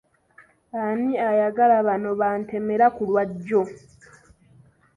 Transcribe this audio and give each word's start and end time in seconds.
Ani 0.83 1.13
ayagala 1.29 1.75
bano 1.87 2.09
ba 2.19 2.29
ntemera 2.41 2.85
ku 2.95 3.01
lwajjo? 3.09 3.61